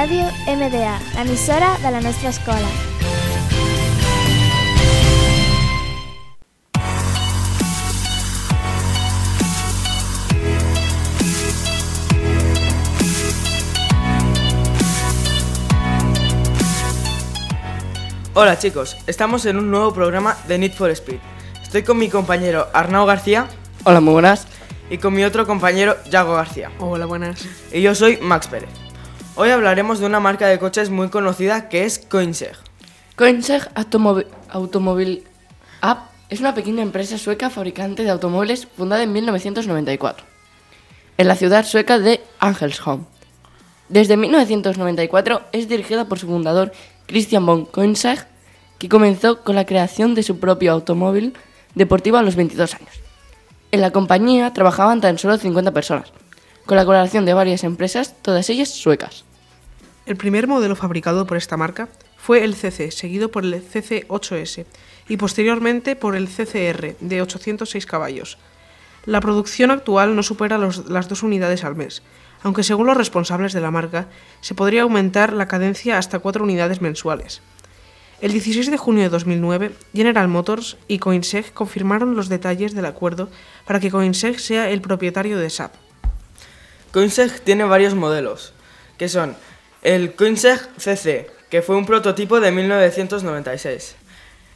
[0.00, 2.68] Ràdio MDA, l'emissora de la nostra escola.
[18.32, 21.18] Hola chicos, estamos en un nuevo programa de Need for Speed.
[21.62, 23.48] Estoy con mi compañero Arnau García
[23.84, 24.46] Hola, muy buenas.
[24.88, 26.70] y con mi otro compañero Yago García.
[26.78, 27.44] Hola, buenas.
[27.70, 28.89] Y yo soy Max Pérez.
[29.36, 32.56] Hoy hablaremos de una marca de coches muy conocida que es Koenigsegg.
[33.16, 35.24] Koenigsegg Automobil, Automobil
[35.80, 40.30] App es una pequeña empresa sueca fabricante de automóviles fundada en 1994
[41.20, 43.04] en la ciudad sueca de Angelsholm.
[43.90, 46.72] Desde 1994 es dirigida por su fundador
[47.04, 48.26] Christian von Koenigsegg,
[48.78, 51.34] que comenzó con la creación de su propio automóvil
[51.74, 53.00] deportivo a los 22 años.
[53.70, 56.10] En la compañía trabajaban tan solo 50 personas,
[56.66, 59.24] con la colaboración de varias empresas, todas ellas suecas.
[60.06, 64.66] El primer modelo fabricado por esta marca fue el CC, seguido por el CC8S
[65.08, 68.38] y posteriormente por el CCR de 806 caballos.
[69.06, 72.02] La producción actual no supera las dos unidades al mes,
[72.42, 74.08] aunque según los responsables de la marca
[74.40, 77.42] se podría aumentar la cadencia hasta cuatro unidades mensuales.
[78.20, 83.30] El 16 de junio de 2009, General Motors y Koenigsegg confirmaron los detalles del acuerdo
[83.64, 85.72] para que Koenigsegg sea el propietario de SAP.
[86.92, 88.52] Koenigsegg tiene varios modelos,
[88.98, 89.36] que son
[89.82, 93.96] el Koenigsegg CC, que fue un prototipo de 1996,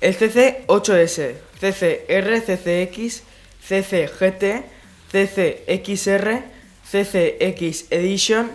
[0.00, 3.22] el CC8S, CCR, CCX,
[3.68, 4.64] CCGT,
[5.12, 6.42] CCXR,
[6.90, 8.50] CCX Edition,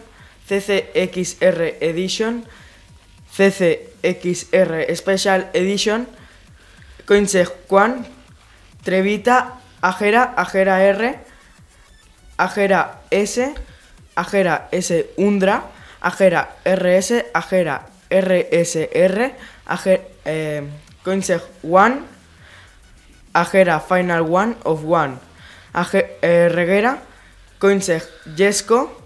[0.48, 2.46] CCXR Edition,
[3.32, 6.08] CCXR Special Edition,
[7.06, 8.06] Koenigsegg One,
[8.84, 11.27] Trevita, Agera, Agera R,
[12.38, 13.54] Agera S,
[14.16, 15.64] Agera S Undra,
[16.02, 19.34] Agera RS, Agera RSR,
[19.66, 20.64] Ager, eh,
[21.04, 22.02] Koenigsegg One,
[23.34, 25.16] Agera Final One of One,
[25.74, 27.02] Age- eh, Reguera,
[27.60, 28.04] Koenigsegg
[28.36, 29.02] Jesco,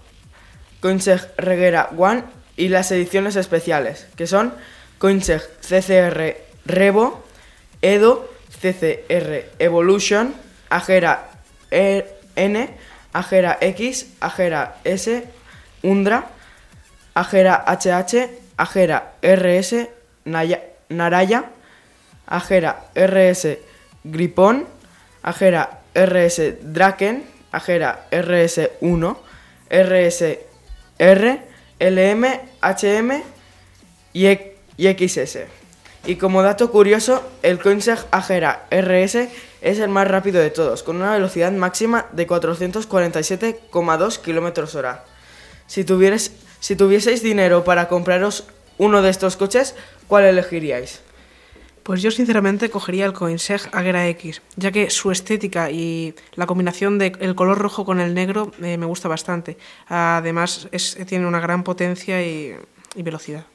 [0.80, 2.24] Koenigsegg Reguera One
[2.56, 4.54] y las ediciones especiales, que son
[4.98, 7.24] Koenigsegg CCR Revo,
[7.82, 8.28] Edo,
[8.60, 10.34] CCR Evolution,
[10.70, 11.30] Agera
[11.70, 12.06] E-
[12.36, 12.70] N,
[13.12, 15.24] Agera X, Agera S,
[15.82, 16.28] Undra,
[17.14, 19.88] Agera HH, Agera RS,
[20.24, 21.44] Naya- Naraya,
[22.26, 23.58] Agera RS
[24.04, 24.66] Gripón,
[25.22, 29.16] Agera RS Draken, Agera RS1,
[29.70, 31.40] RSR,
[31.78, 32.24] LM,
[32.62, 33.22] HM
[34.14, 35.61] y, E- y XS.
[36.04, 39.28] Y como dato curioso, el Koenigsegg Agera RS
[39.60, 45.04] es el más rápido de todos, con una velocidad máxima de 447,2 km hora.
[45.68, 48.44] Si, tuvierais- si tuvieseis dinero para compraros
[48.78, 49.76] uno de estos coches,
[50.08, 51.02] ¿cuál elegiríais?
[51.84, 56.98] Pues yo sinceramente cogería el Koenigsegg Agera X, ya que su estética y la combinación
[56.98, 59.56] del color rojo con el negro eh, me gusta bastante.
[59.88, 60.68] Además,
[61.06, 62.56] tiene una gran potencia y
[62.96, 63.46] velocidad.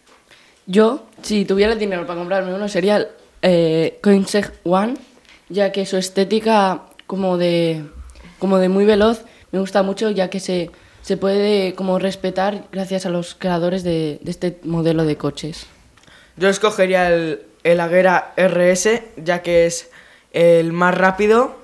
[0.67, 3.07] Yo, si tuviera el dinero para comprarme uno, sería el
[3.41, 3.99] eh,
[4.63, 4.95] One,
[5.47, 7.85] ya que su estética como de,
[8.37, 10.69] como de muy veloz me gusta mucho, ya que se,
[11.01, 15.65] se puede como respetar gracias a los creadores de, este modelo de coches.
[16.35, 19.89] Yo escogería el, el Agera RS, ya que es
[20.33, 21.55] el más rápido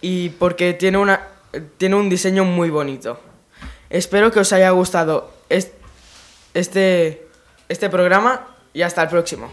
[0.00, 1.28] y porque tiene, una,
[1.76, 3.20] tiene un diseño muy bonito.
[3.90, 5.72] Espero que os haya gustado es-
[6.54, 7.26] este,
[7.70, 9.48] este programa y hasta el próximo.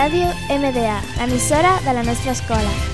[0.00, 2.89] Ràdio MDA, l'emissora de la nostra escola.